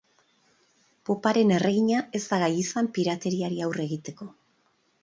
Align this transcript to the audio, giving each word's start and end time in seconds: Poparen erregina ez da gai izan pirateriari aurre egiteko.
Poparen 1.09 1.53
erregina 1.59 2.01
ez 2.21 2.25
da 2.31 2.41
gai 2.45 2.51
izan 2.65 2.91
pirateriari 2.99 3.65
aurre 3.69 3.89
egiteko. 3.91 4.35